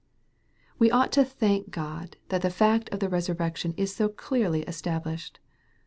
[0.79, 4.63] We ought to thank God that the fact of the resur rection is so clearly
[4.63, 5.39] established.